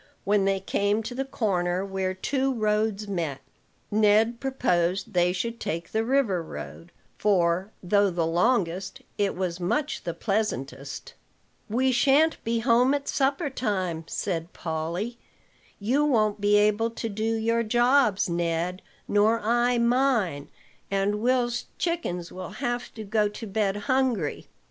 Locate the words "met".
3.07-3.39